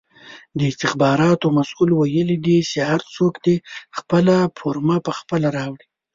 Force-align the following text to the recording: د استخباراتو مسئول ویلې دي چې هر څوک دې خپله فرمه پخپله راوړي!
د 0.57 0.59
استخباراتو 0.71 1.47
مسئول 1.57 1.89
ویلې 1.93 2.37
دي 2.45 2.57
چې 2.71 2.79
هر 2.89 3.01
څوک 3.15 3.33
دې 3.45 3.55
خپله 3.97 4.35
فرمه 4.57 4.97
پخپله 5.07 5.47
راوړي! 5.57 5.87